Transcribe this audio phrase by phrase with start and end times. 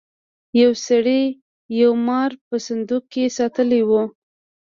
[0.61, 1.21] یو سړي
[1.81, 3.91] یو مار په صندوق کې ساتلی و.